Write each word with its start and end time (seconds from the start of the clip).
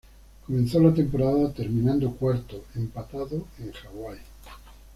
Comenzó 0.47 0.79
la 0.79 0.91
temporada 0.95 1.53
terminando 1.53 2.09
cuarto 2.13 2.63
empatado 2.73 3.45
en 3.59 3.71
Hawai. 3.85 4.17